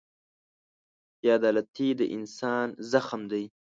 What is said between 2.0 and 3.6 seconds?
انسانیت زخم دی.